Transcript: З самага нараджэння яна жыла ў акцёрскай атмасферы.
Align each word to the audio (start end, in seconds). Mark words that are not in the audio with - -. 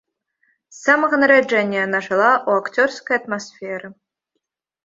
З 0.75 0.77
самага 0.85 1.19
нараджэння 1.23 1.77
яна 1.87 1.99
жыла 2.07 2.31
ў 2.47 2.65
акцёрскай 2.65 3.15
атмасферы. 3.21 3.87